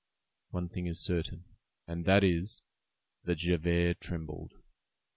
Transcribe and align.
One 0.49 0.67
thing 0.67 0.87
is 0.87 0.99
certain, 0.99 1.45
and 1.85 2.05
that 2.05 2.23
is, 2.23 2.63
that 3.25 3.35
Javert 3.35 4.01
trembled. 4.01 4.53